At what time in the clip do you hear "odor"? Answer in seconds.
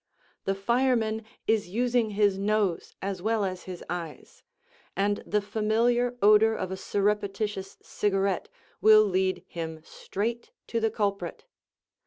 6.23-6.55